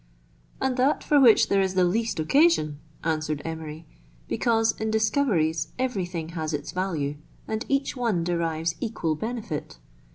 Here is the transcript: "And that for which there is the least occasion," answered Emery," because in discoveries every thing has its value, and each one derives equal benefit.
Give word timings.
"And 0.59 0.77
that 0.77 1.03
for 1.03 1.19
which 1.19 1.47
there 1.47 1.61
is 1.61 1.75
the 1.75 1.83
least 1.83 2.19
occasion," 2.19 2.79
answered 3.03 3.39
Emery," 3.45 3.85
because 4.27 4.71
in 4.81 4.89
discoveries 4.89 5.67
every 5.77 6.07
thing 6.07 6.29
has 6.29 6.55
its 6.55 6.71
value, 6.71 7.17
and 7.47 7.63
each 7.69 7.95
one 7.95 8.23
derives 8.23 8.73
equal 8.81 9.13
benefit. 9.13 9.77